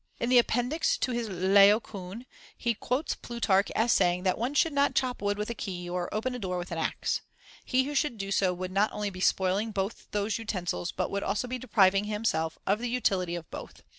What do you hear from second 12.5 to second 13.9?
of the utility of both.